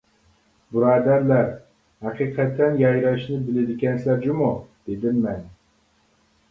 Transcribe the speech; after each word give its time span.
-بۇرادەرلەر 0.77 1.51
ھەقىقەتەن 2.07 2.81
يايراشنى 2.85 3.39
بىلىدىكەنسىلەر 3.51 4.27
جۇمۇ، 4.27 4.53
-دېدىم 4.57 5.23
مەن. 5.29 5.47